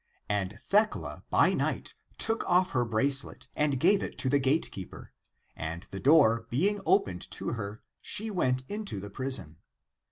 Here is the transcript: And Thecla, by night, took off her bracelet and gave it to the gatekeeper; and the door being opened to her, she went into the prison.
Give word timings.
And 0.29 0.57
Thecla, 0.65 1.25
by 1.29 1.53
night, 1.53 1.93
took 2.17 2.43
off 2.49 2.71
her 2.71 2.83
bracelet 2.83 3.47
and 3.55 3.79
gave 3.79 4.01
it 4.01 4.17
to 4.17 4.29
the 4.29 4.39
gatekeeper; 4.39 5.13
and 5.55 5.83
the 5.91 5.99
door 5.99 6.47
being 6.49 6.81
opened 6.87 7.29
to 7.29 7.49
her, 7.49 7.83
she 8.01 8.31
went 8.31 8.63
into 8.67 8.99
the 8.99 9.11
prison. 9.11 9.57